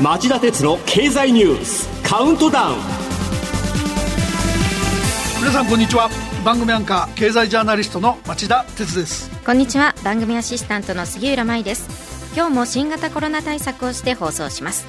[0.00, 2.76] 町田鉄の経済ニュースカウントダウン。
[5.38, 6.08] 皆さんこんにちは。
[6.44, 9.30] 番組アンカー経済ジャーナリストの町田鉄です。
[9.44, 9.94] こんにちは。
[10.02, 12.08] 番組アシスタントの杉浦舞です。
[12.34, 14.86] 今日も新型コロナ対策をして放送します、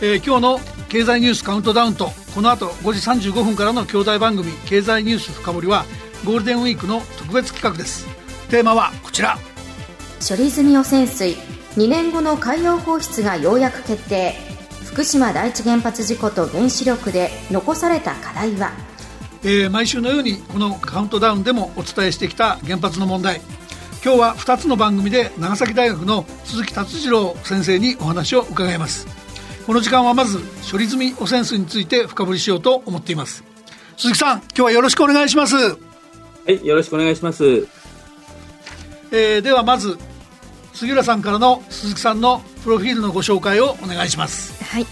[0.00, 5.84] えー、今日の経済ニュースカウントダウンとこの後5時35分からの兄弟番組経済ニュース深掘りは
[6.24, 8.06] ゴールデンウィークの特別企画です。
[8.48, 9.38] テーマはこちら。
[10.26, 11.34] 処理済み汚染水
[11.76, 14.34] 2年後の海洋放出がようやく決定。
[14.84, 18.72] 福島第一原発事故と原子力で残された課題は、
[19.44, 23.40] えー、毎週のようにこのカウントダウンでもお伝えしてきた原発の問題。
[24.04, 29.17] 今日は2つの番組で長崎大学の鈴木達次郎先生にお話を伺います
[29.68, 30.38] この時間はまず
[30.72, 33.44] 処理済み汚染水について深掘りしようと思っています。
[33.98, 35.56] 鈴木さん今日はよろしくお願いします。
[35.56, 35.76] は
[36.48, 37.68] いよろしくお願いします、
[39.10, 39.98] えー、ではまず
[40.72, 44.64] 杉浦さんからの鈴木さんのプロフィールのご紹介をお願いします。
[44.64, 44.86] はい。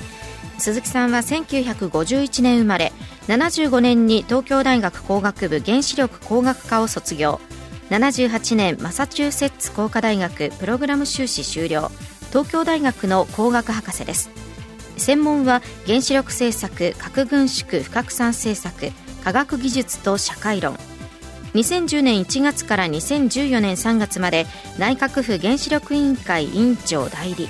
[0.59, 2.93] 鈴木さんは1951年生まれ
[3.29, 7.41] 75年に東京大学工学部原子力工学科を卒業。
[7.89, 11.91] 78年マサチューセッツ工科大学プログラム修士修了。
[12.31, 14.29] 東京大学の工学博士です
[14.97, 20.77] 専門は原子力政策核軍縮不拡散政策科学技術と社会論。
[21.55, 24.47] 2010年1月から2014年3月まで
[24.79, 27.49] 内閣府原子力委員会委員長代理。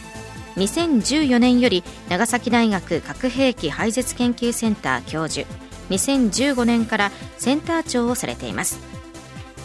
[0.56, 5.46] 2014年より長崎大学核兵器廃絶研究センター教授。
[5.90, 8.78] 2015年からセンター長をされています。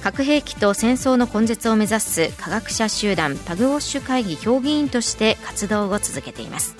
[0.01, 6.75] 核兵器と戦争の根絶を目指す科学者集団パグウォッシュ会議評議員として活動を続けています、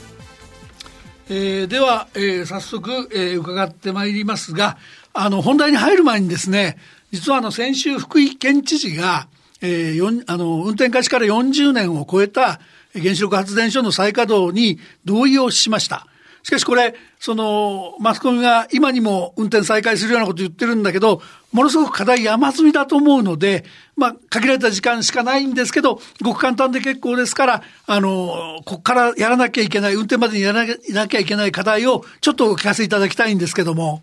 [1.33, 4.77] えー、では、えー、早速、えー、伺ってまいりますが
[5.13, 6.77] あの本題に入る前にですね
[7.11, 9.29] 実はあの先週福井県知事が、
[9.61, 12.59] えー、あの運転開始から40年を超えた
[12.93, 16.05] 原子力発電所の再稼働に同意をしました。
[16.43, 21.21] しかしこれ、その、マスコミが今にも運転再開するようなこと言ってるんだけど、
[21.51, 23.63] ものすごく課題山積みだと思うので、
[23.95, 34.01] まあ、限られた時間しかないんですけど、ごく簡単で結構ですから、あの、ここからやらなきゃいけない、運転までにやらなきゃいけない課題を、ちょっとお聞かせいただきたいんですけども。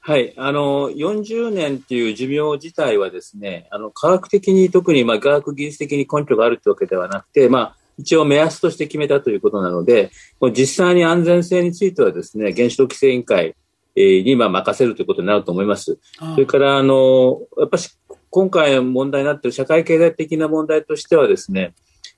[0.00, 0.34] はい。
[0.36, 10.10] あの、40年っていう寿命自体はですね、あの、科学的に特に、まあ、科学技術的に根拠があるってわけではなくて、まあ、一応目安として決めたということなので、
[10.52, 13.54] 実際に安全性についてはですね、原子力規制委員会
[13.96, 15.98] にまあ任せるということになると思います。
[16.18, 17.96] それから、あの、やっぱし
[18.30, 21.74] 今回問題になっている社会経済的な問題としてはですね、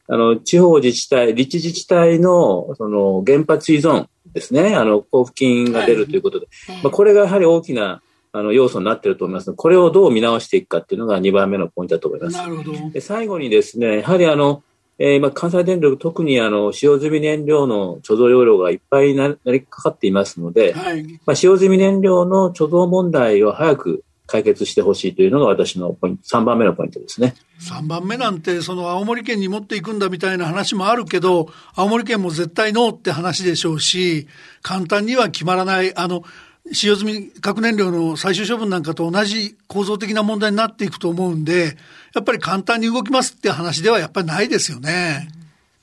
[0.08, 8.02] あの、地方自治体、立地自治体の、その、原発依存ですね、あの、交付金が出るということで、はい、まあ、これがやはり大きな、
[8.32, 12.36] あの、要素になっていると思いますので、これをどう見直していくかっていうのが2番目のポイントだと思います。
[12.36, 12.90] なるほど。
[12.90, 14.62] で最後にですね、やはりあの、
[14.98, 27.34] えー、今、関西電力、特にあの使用済み燃料の貯蔵容量がいっぱいなりかかっていますので、はい、まあ、使用済み燃料の貯蔵問題を早く解決してほしいというのが私のポイント、3番目のポイントですね。
[27.60, 34.26] 3番目なんて、その青森県に持っていくんだみたいな話もあるけど、青森県も絶対ノーって話でしょうし、
[34.62, 36.24] 簡単には決まらない、あの、
[36.72, 41.76] 使用済み核燃料の最終処分なんかと同じ構造的な問題になっていくと思うんで、
[42.14, 45.28] やっぱり簡単に動きますって話ではやっぱりないですよね。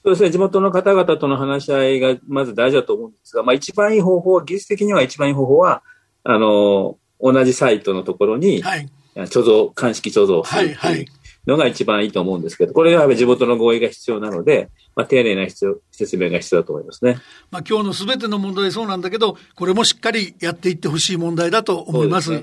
[0.04, 5.82] そうですね、地元の方々との話し合いがまず大事だと思うんですが、まあ一番いい方法は、技術的には一番いい方法は、
[6.24, 11.08] あの、同じサイトのところに、はい、貯蔵、鑑識貯蔵するっていう
[11.48, 17.20] のが一番いいと思うんですけど、これは地元の合意が必要なので、まあ、丁寧な必要説明が必要だと思いますね。
[17.52, 22.32] まあ、今日のすべての問題そうなんだけど、これもしっかりやっていってほしい問題だと思います。
[22.32, 22.38] で、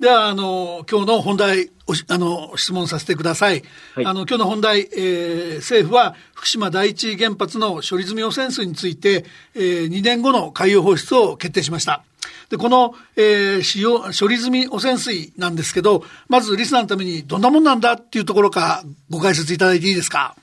[0.00, 1.70] ねは、あの、今日の本題、
[2.08, 3.62] あの、質問させてください。
[3.94, 9.24] はい、あの、今日の本題、えー、政府は福島第一原発の処理済み汚染水について、
[9.54, 12.04] えー、2年後の海洋放出を決定しました。
[12.50, 20.36] で、この、えー、使用、処理済み汚染水なんですけど、まずリスナーのためにどんなもんなんだっていうところかご解説いただいていいですか？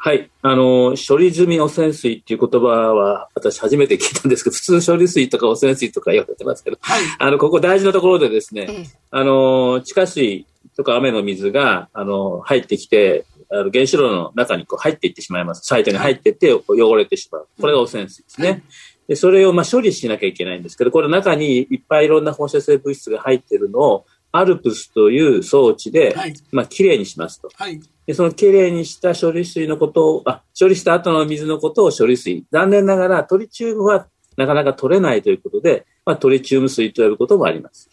[0.00, 0.30] はい。
[0.42, 10.46] あの、処理済み汚染水っていう言葉は、私初めて聞いたんですけど、 普通処理水とか汚染水とか言われてますけど、はい、あの、ここ大事なところでですね、あの、地下水
[10.76, 15.66] とか雨の水が、あの、入ってきて、あの原子炉の中にこう入っていってしまいます。
[15.66, 17.48] サイトに入っていって汚れてしまう。
[17.58, 18.62] これが汚染水ですね。
[19.08, 27.48] で、それをまあ処理しなきゃいけないんですけど、これ中にいっぱいいろんな放射性物質が入っているのを、アルプスという装置で、はい、まあ、きれいにしますと。
[27.54, 32.44] はい、でそのきれいにした処理水のことを、あ、処理した後の水のことを処理水。
[32.50, 37.88] 残念ながらトリチウムはなかなか取れないということで、まあ、トリチウム水と呼ぶこともあります。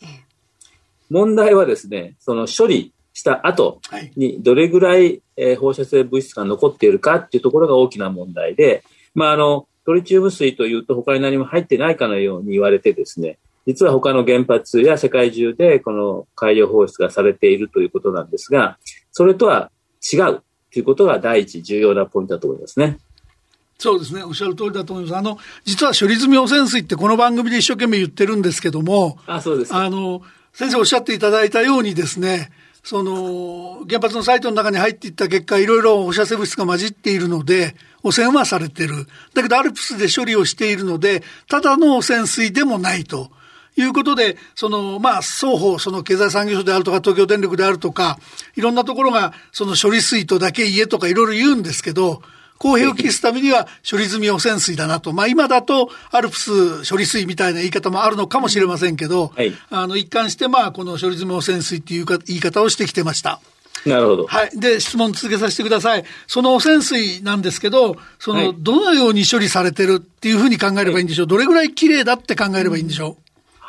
[1.10, 3.80] 問題はですね、その処理した後
[4.16, 8.84] にどれぐらい、えー、放射性物質が残っているかっていうところが大きな問題で、
[9.14, 18.78] まあ、あの、トリチウム水というと他に何も入ってないかのように言われてですね、実は他の原発や世界中でこの海洋放出がされているということなんですが、
[19.12, 19.72] それとは
[20.14, 22.98] 違うということが第一重要なポイントだと思いますね。
[23.78, 24.24] そうですね。
[24.24, 25.18] おっしゃる通りだと思います。
[25.18, 29.74] あの、実は処理済み汚染水ってこの番組で一生懸命言ってるんですけども、あ、そうです。
[29.76, 30.22] あの、
[30.54, 32.52] 先生おっしゃっていただいたようにですね、
[32.84, 39.08] その、原発のサイトの中に入っていった結果、いろいろ放射性物質が混じっているので、汚染はされてる。
[39.34, 43.32] だけど、アルプスで処理をしているので、ただの汚染水でもないと。
[43.78, 48.20] いうことで、その、まあ、双方、その経済産業省であるとか、東京電力であるとか、
[48.56, 52.22] いろんなところが、その処理水とだけ家とかいろいろ言うんですけど、
[52.58, 55.12] 公平を期すためには処理済み汚染水だなと。
[55.12, 63.42] まあ今だとアルプス処理水みたいな言い方もあるのかもしれませんけど、はい、あの一貫してまあこの処理済み汚染水っていうか言い方をしてきてました。
[63.86, 64.26] なるほど。
[64.26, 64.60] はい。
[64.60, 66.06] で、質問続けさせてください。
[66.26, 73.25] その汚染水なんですけど、その、どのように処理されてるっていうふうに考えればいいんでしょう、どれぐらい綺麗だって考えればいいんでしょう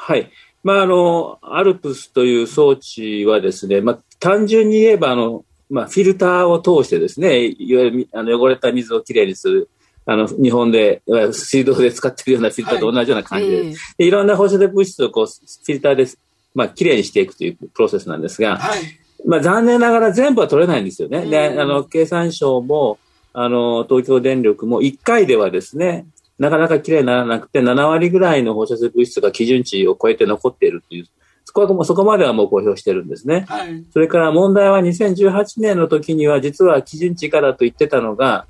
[0.07, 0.31] はい。
[0.63, 9.69] まあ、あの、アルプスという装置はですね、まあ、単純に言えば、あの、まあ、フィルターを通してですね、いわゆるあの汚れた水をきれいにする、
[10.05, 16.07] あの、日本で、水道で使ってるようなフィルターと同じような感じで、はい、でいろんな放射性物質をこう、フィルターで、
[16.55, 18.81] まあ、きれいにしていくというプロセスなんですが、はい、
[19.27, 21.27] まあ、残念ながら全部は取れないんですよね。
[21.27, 23.01] で、あの、経産省も、
[23.33, 26.07] あの、東京電力も1回ではですね、
[26.39, 31.07] なかなかきれいにならなくて、7割ぐらいの放射性物質が基準値を超えて残っているという
[31.47, 33.47] そこはもうそこまではもう公表してるんですね。
[33.49, 38.47] はい、それから問題は2018年の時には実は基準値からと言ってたのが、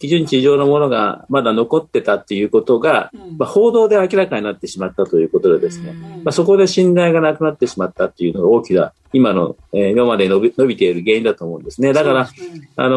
[0.00, 11.92] 基準値以上のものがまだ残ってたっていうことが、うん、まあ、報道で明らかになってしまったということでですね、うん、まあ、そこで信頼がなくなってしまったっていうのが大きな、今の、えー、今まで伸び伸びている原因だと思うんですね。
[11.92, 12.30] だから、ね、
[12.76, 12.96] あの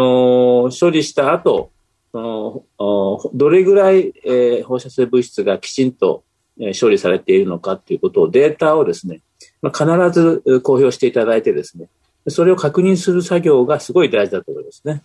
[0.71, 1.71] ー、処理した後、
[2.13, 6.23] そのどれぐらい、えー、放射性物質がきちんと、
[6.59, 9.21] えー、処理されているのかということをデータをですね、
[9.63, 11.89] まあ、必ず公表していただいてですね、
[12.27, 15.01] それを確認する作業がすごい大事だと思いますね。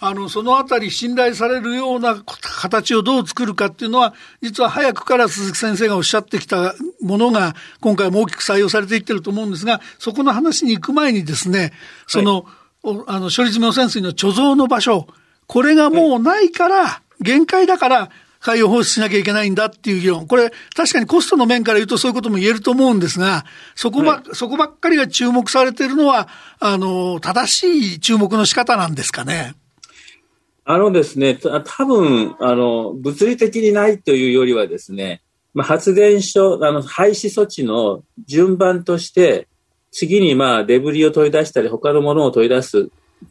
[0.00, 11.72] あの、そのあたり信頼されるような形をどう作るかっていうのは、実は早くから鈴木先生がおっしゃってきたものが、今回も大きく採用されていってると思うんですが、そこの話に行く前にですね、
[12.08, 12.46] その、
[12.82, 15.06] はい、あの、処理済み汚染水の貯蔵の場所、
[15.52, 18.10] これがもうないから、限界だから、
[18.40, 20.26] 海洋放出しなきゃいけないんだっていう議論。
[20.26, 23.44] これ、確かにコストの面から言うとそういうことも言えると思うんですが、
[23.74, 26.26] そこば、はい、そこばっかりが注目されているのは、
[26.58, 27.52] あの、正
[27.92, 29.54] しい注目の仕方なんですかね。
[30.64, 35.20] あのですね、多分、あの、物理的にないというよりはですね、
[35.52, 39.48] まあ、発電所、あの、廃止措置の順番として、
[39.90, 42.88] 次にまあデブリを取り出したり他のものを取り出す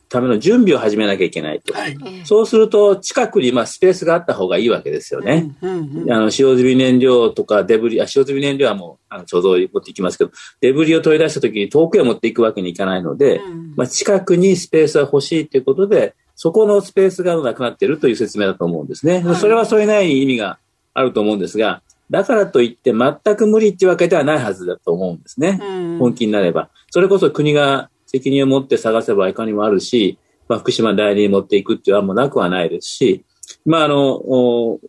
[0.09, 1.73] ための準備を始めなきゃいけないと。
[1.73, 5.55] はい、そうすると、近くにまあスペースがあった方がいいわけですよね。
[5.61, 19.21] うんうんうん、あの使用済み燃料とかデブリ、あ使用済み燃料はもうあの貯蔵持っていきますけど、デブリを取り出した時に遠くへ持っていくわけにいかないので、うん、まあ、近くにスペースは欲しいということで、そこのスペースがなくなっているという説明だと思うんですね。
[19.23, 20.57] はい、それはそれなりに意味が
[20.93, 25.59] あると思うんですが、だからといって全く無理っていうわけではないはずだと思うんですね。
[25.61, 26.69] うん、本気になれば。
[26.89, 30.17] それこそ国が責任を持って探せばいかにもあるし、
[30.49, 33.23] まあ、福島代理に持っていくっていう案もなくはないですし、
[33.65, 34.21] まあ、あの、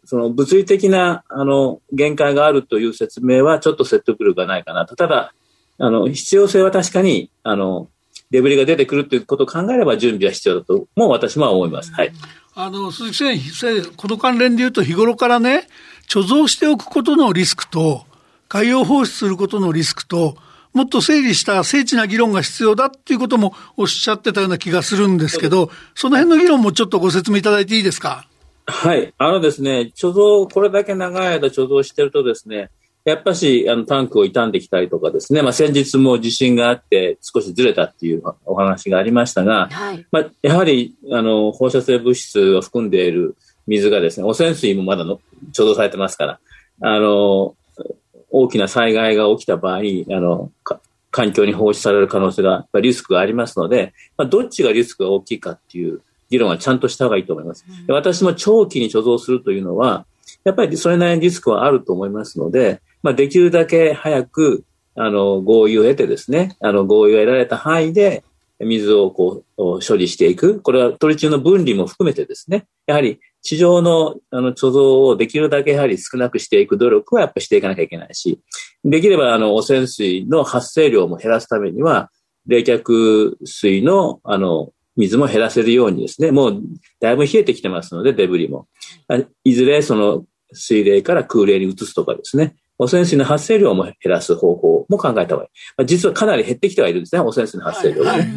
[0.04, 4.96] その物理的な、あの、限界があるという説明はちょっと説得力がないかなと。
[4.96, 5.34] ただ、
[5.78, 7.88] あの、必要性は確かに、あの、
[8.32, 11.92] デブリが出てくるということを考えれば準備は必要だともう私も思います。
[11.92, 12.12] はい。
[12.54, 15.68] あの、鈴木先生、この関連で言うと日頃からね、
[16.08, 18.04] 貯蔵しておくことのリスクと、
[18.48, 20.36] 海洋放出することのリスクと、
[20.74, 28.26] もっと整理した精緻な議論が必要だっていうこともおっしゃってたような気がするんですけど、その辺の議論もちょっとご説明いただいていいですか？
[28.66, 29.12] はい。
[29.18, 32.70] あのですね、貯蔵、これだけ長い間貯蔵してるとですね、
[33.04, 43.36] やっぱし、あの、タンクを傷んできたりとかですね、まあ、先日も地震があって少しずれたっていうお話がありましたが、はい、まあ、やはり、あの、放射性物質を含んでいる
[43.66, 45.20] 水がですね、汚染水もまだの
[45.52, 46.40] 貯蔵されてますから、
[46.80, 47.56] あの、
[48.32, 50.50] 大きな災害が起きた場合に、あの、
[51.10, 57.64] 環境に放出される可能性が、リスクがありますので、まあ、どっちがリスクが大きいかっていう議論はちゃんとした方がいいと思います。
[57.68, 60.06] うん、私も長期に貯蔵するというのは、
[60.44, 64.64] やっぱりそれなりにリスクはあると思いますので、まあ、できるだけ早く、
[64.96, 68.24] あの、合意を得てですね、あの、合意を得られた範囲で、
[68.58, 70.60] 水をこう、処理していく。
[70.60, 78.40] これはトリチウムの分離も含めてですね、やはり地上のあの貯蔵をできるだけやはり少なくしていく努力はやっぱしていかなきゃいけないし、
[78.84, 82.10] できれば、あの、汚染水の発生量も減らすためには、
[82.46, 86.60] 冷却水の、あの、水も減らせるようにですね、もう
[87.00, 88.68] だいぶ冷えてきてますので、デブリも。
[89.44, 95.50] いずれその水冷から空冷に移すとかですね、汚染水の発生量も減らす方法も考えた方がいい。
[95.78, 98.18] まあ、実はかなり減ってきてはいるんですね、汚染水の発生量がね。
[98.18, 98.30] はいはい、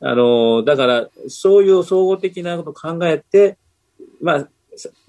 [0.00, 3.58] あの、だから、そういう総合的なことを考えて、
[4.20, 4.48] まあ、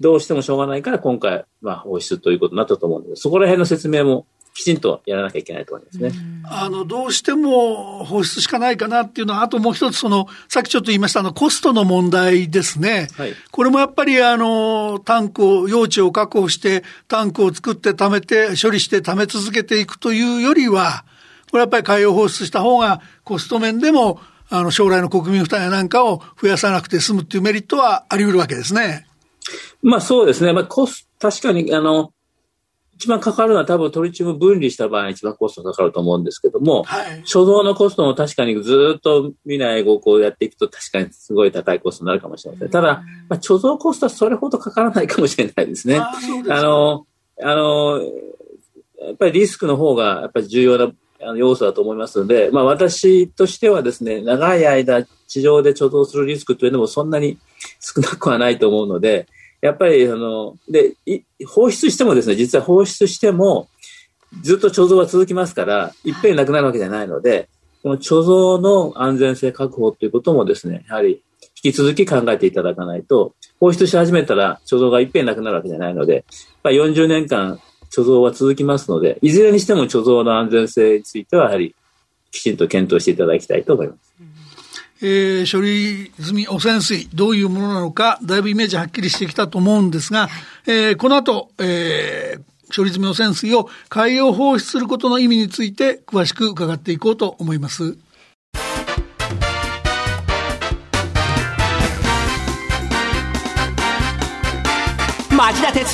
[0.00, 6.12] どうしてもしょうがないから今回、まあ、放出ということになったと思うんですそこら辺の説明もきちんとやらなきゃいけないと思いますね。
[6.44, 13.08] あの、どうしても放出しかないかなっていうのは、あともう一つ、その、さっきちょっと言いました、あの、コストの問題ですね。
[13.16, 13.34] はい。
[13.50, 21.04] これもやっぱり、あの、タンクを、用地を確保して、タンクを作って貯めて、処理して貯め続けていくというよりは、
[21.50, 24.20] これやっぱり海洋放出した方が、コスト面でも、
[24.52, 29.06] あの、将来の国民負担やなんかを増やさなくて済むっていうメリットはあり得るわけですね。
[29.82, 30.52] まあそうですね。
[30.52, 32.12] まあコス、確かに、あの、
[33.02, 42.70] 一番かかるのは多分トリチウム分離した場合一番コストかかると思うんですけども、はい、所蔵のコストも確かにずっと未来をこうやっていくと確かにすごい高いコストになるかもしれません。
[42.70, 45.98] ただ、まあ、貯蔵コストはそれほどかからないかもしれないですね。
[45.98, 46.12] あ
[46.62, 47.06] の、
[47.42, 50.92] あの、やっぱりリスクの方がやっぱり重要な
[51.24, 57.38] あの要素だと思いますので、まあ私としてはですね、長い間地上で貯蔵するリスクというのもそんなに
[57.80, 59.26] 少なくはないと思うので、
[59.60, 60.94] やっぱり、あの、で、
[61.46, 63.68] 放出してもですね、実は放出しても、
[64.42, 67.48] ずっと貯蔵は続きますから、いっぺんなくなるわけじゃないので、
[67.82, 71.22] この貯蔵の安全性確保ということもですね、やはり
[71.64, 76.24] 引き続き考えていただかないと、放出し始めたら貯蔵がいっぺんなくなるわけじゃないので、
[76.64, 77.60] まあ、40年間
[77.94, 81.74] 貯蔵は続きますので、いずれにしても貯蔵の安全性については、やはり
[82.30, 84.12] きちんと検討していただきたいと思います。
[85.04, 90.28] えー、処理済み汚染水、どういうものなのか、だいぶイメージはっきりしてきたと思うんですが、
[90.66, 97.98] えー、この後、えー、処理済み汚染水を海洋放出することの意味について詳しく伺っていこうと思います。
[105.84, 105.88] 経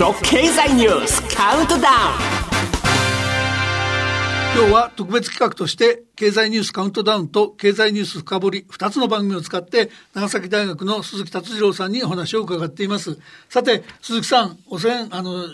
[0.48, 1.88] 済ニュースカウントダウン。
[4.54, 13.18] 今日は特別企画として経済ニュースカウントダウンと経済ニュース深掘り2つの番組を使って長崎大学の鈴木達次郎さんにお話を伺っています。
[13.48, 15.44] さて鈴木さん汚染あの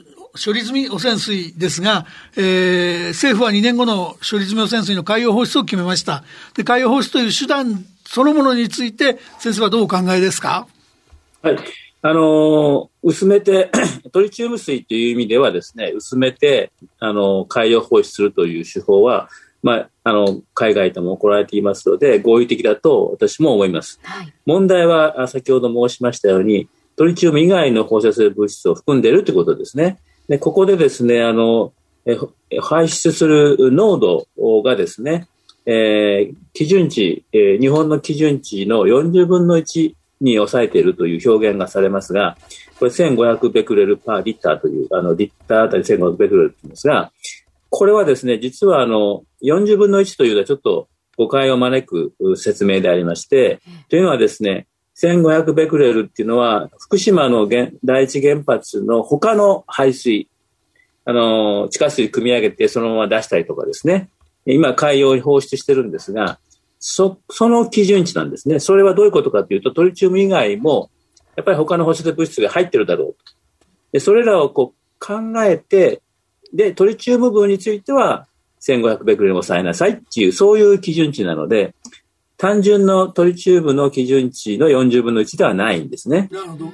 [0.44, 2.04] 処理済み汚染水ですが、
[2.36, 6.24] えー、政府は2年後の処理済み汚染水の海洋放出を決めました。
[6.54, 10.66] で海洋放出という手段そのものについて先生はどうお考えですか？
[11.40, 13.70] はいあの、薄めて、
[14.12, 19.30] トリチウム水という意味ではですね、薄めて、あの、海洋放出するという手法は、
[19.62, 24.00] まあ、あの、海外でも行われていますので、合理的だと私も思います。
[24.02, 29.98] はい、問題は、先ほど申しましたように、トリチウム以外の放射性物質を含んでいるということですね。
[30.28, 31.72] で、ここでですね、あの、
[32.04, 32.18] え
[32.60, 34.26] 排出する濃度
[34.62, 35.26] がですね、
[35.64, 42.36] えー、基準値、えー、日本の基準値の40分の1に抑えているという表現がされますが、
[42.78, 47.12] これ1500ベクレルパーリッターという、あの、リッターあたり1500ベクレルというんですが、
[47.70, 54.66] これはですね、実はあの、40分の1というのはちょっと誤解を招く説明でありまして、というのはですね、
[54.96, 57.48] 1500ベクレルっていうのは、福島の
[57.84, 60.28] 第一原発の他の排水、
[61.04, 64.08] あの、地下水組み上げてそのまま出したりとかですね、
[64.46, 66.38] 今海洋に放出してるんですが、
[66.86, 68.60] そ、その基準値なんですね。
[68.60, 70.90] それはどういうことかというと、トリチウム以外も、
[71.34, 73.32] やっぱり他の放射性物質が入ってるだろうと。
[73.92, 75.14] で、それらをこう考
[75.44, 76.02] えて、
[76.52, 78.26] で、トリチウム分については、
[78.60, 81.74] 1500ベクレルに抑えなさいっていう、そういう基準値なので、
[82.36, 86.28] 単純のトリチウムの基準値の40分の1ではないんですね。
[86.30, 86.64] なるほど。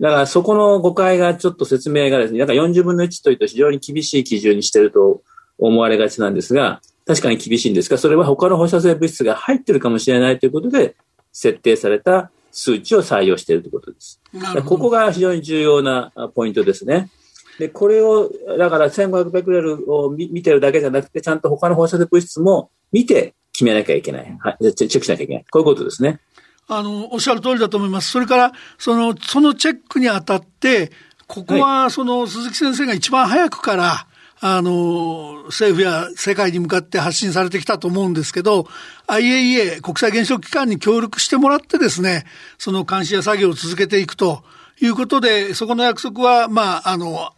[0.00, 5.22] だからそこの誤解がちょっと説明がですね、だから40分の1というと非常に厳しい基準にしてると
[5.58, 10.96] 思われがちなんですが、確かに厳しいんですが、それは他の放射性物質が入ってるかもしれないということで、
[11.32, 14.20] 設定された数値を採用しているということです。
[14.66, 17.10] ここが非常に重要なポイントですね。
[17.58, 24.38] で、これを、だから1500ベクレルを見てるだけじゃなくて、ちゃんと他の放射性物質も見て決めなきゃいけない。
[24.40, 24.74] はい。
[24.74, 25.44] チェックしなきゃいけない。
[25.50, 26.20] こういうことですね。
[26.66, 28.10] あの、おっしゃる通りだと思います。
[28.10, 30.90] それから、その、そのチェックにあたって、
[31.26, 34.06] ここは、その、鈴木先生が一番早くから、
[34.40, 38.66] あの、政府や世界に向かって発信されてきたと思うんですけど、
[39.06, 42.24] IAEA、国際原子力機関に協力してもらってですね、
[42.58, 44.44] その監視や作業を続けていくと
[44.80, 47.32] いうことで、そこの約束は、まあ、あの、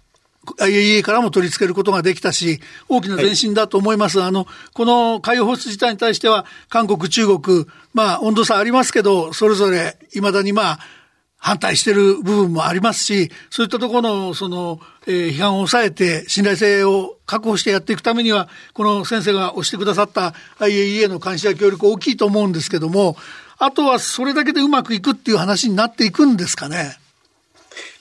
[0.59, 4.19] IAEA からも取り付けることができたし、大きな前進だと思います。
[4.19, 10.79] はい、あの、この海洋放出自体に対しては、韓国、中国、まあ、温度差ありますけど、それぞれ、未だにまあ、
[11.39, 23.17] 反対してる部分もありますし、そういったところの、その、えー、批判を抑えて、信頼性を確保してやっていくためには、この先生が推してくださった IAEA の監視や協力大きいと思うんですけども、
[23.59, 26.99] あとはそれだけでうまくいくっていう話になっていくんですかね。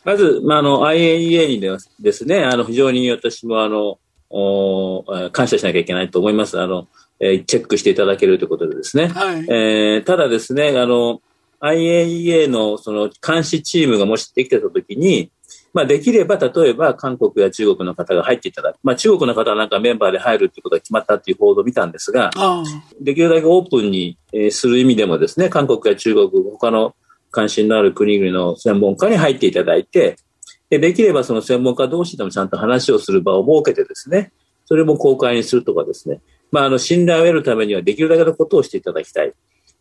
[0.03, 3.97] まず、まあ、あの、IAEA にですね、あの、非常に私もあの、
[4.29, 6.59] お感謝しなきゃいけないと思います。
[6.59, 6.87] あの、
[7.19, 9.07] えー、チェックしていただけるということでですね。
[9.07, 11.21] はい、えー、ただですね、あの、
[11.65, 15.31] IAEA のその監視チームがもしできてたときに、
[15.73, 18.77] まあ、できれば、例えば韓国や中国の方が入っていただく。
[18.81, 22.31] まあ、中国の方はなんかメンバーで入るということが決まったという報道を見たんですが、
[23.01, 24.17] できるだけオープンに
[24.51, 26.95] する意味でもですね、韓国や中国、他の
[27.31, 30.15] 関心のある国々の専門家に入っていただいて、
[30.69, 34.31] でできればその専門家同士でもちゃんと話をする場を設けてですね、
[34.65, 39.33] それも公開にするとかですね、まあ、あの信頼を得るためにはできるだけのことをしていただきたい。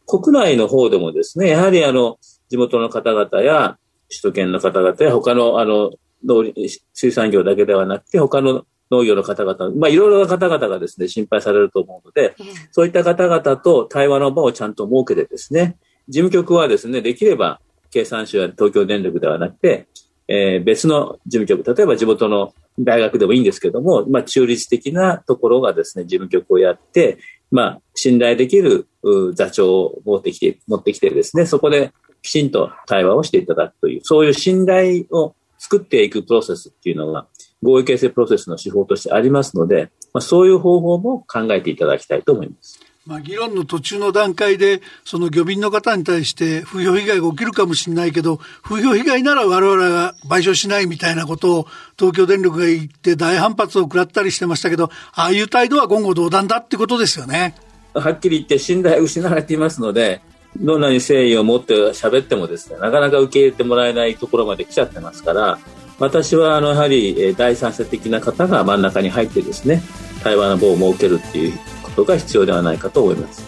[0.07, 2.19] 国内の方でもですね、やはりあの
[2.49, 5.93] 地元の方々や首都圏の方々や他のあの
[6.25, 6.45] 農
[6.93, 12.35] 水産業だけではなくて、他の農業の方々、まあ、いろいろな方々がですね、心配されると思うので、
[12.71, 15.77] そういった方々と対話の場をちゃんと設けてですね、
[16.09, 19.89] 事務局はですね、できれば経産省や東京電力ではなくて、
[20.29, 27.19] えー、別の事務局、例えば地元の大学でもいいんですけども、まあ、中立的なところがですね、事務局をやって、
[27.55, 28.89] まあ、信頼できる
[29.35, 37.29] 座長を持ってきて、持ってきてですね、そこできちんと対話をしていただくという、そういう信頼を作っていくプロセスっていうのが、
[37.63, 42.81] 合意形成プロセスの手法としてありますので、まあ、そういう方法も考えていただきたいと思います。
[43.07, 51.67] まあ、議論の途中の段階で、その漁民の方に対して風評被害が起きるかもしれないけど、風評被害なら我々が賠償しないみたいなことを
[51.99, 57.55] 東京電力が言って大反発を食らったりしてましたけど、ああいう態度は言語道断だってことですよね。
[57.93, 60.23] はっきり言って信頼失われていますので、
[60.57, 65.59] どんなに誠意を持って喋ってもですね、なかなか受け入れてもらえないところまで来ちゃってますから、
[65.99, 69.83] 私はあのやはり第三者的な方が真ん中に入ってですね、
[70.23, 71.59] 対話の場を設けるっていう
[71.95, 73.43] ことが必要ではないかと思います。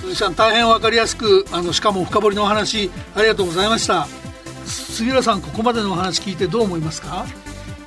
[0.00, 4.06] 鈴木さん大変分かりやすくあのしかも深掘りのお話ありがとうございました。
[4.66, 7.26] 杉浦さんここまでのお話聞いてどう思いますか？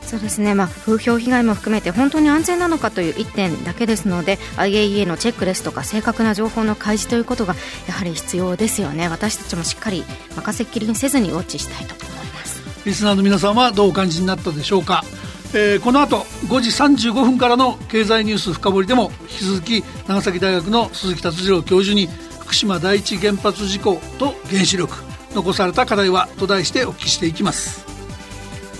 [0.01, 7.55] そうですね、まあ、風評被害も含めて本当に安全なのかという1点だけですので IAEA のチェックですとか正確な情報の開示ということが
[7.87, 9.07] やはり必要ですよね。
[9.07, 10.03] 私たちもしっかり
[10.35, 12.61] 任せっきりにせずにウォッチしたいと思います。
[12.85, 15.05] リスナーの皆さんはどうお感じになったでしょうか？
[15.53, 16.69] えー、この後5時
[17.09, 22.07] 35分からの経済ニュース深掘りでも引き続き長崎大学の鈴木達次郎教授に
[22.39, 24.95] 福島第一原発事故と原子力
[25.33, 27.85] 残された課題はと題してお聞きしていきます。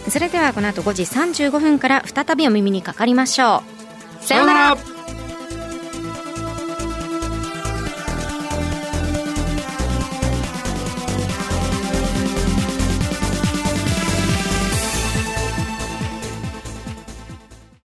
[0.09, 3.63] それではこの後5時35分から再びお耳にかかりましょ
[4.21, 4.25] う。
[4.25, 4.77] さようなら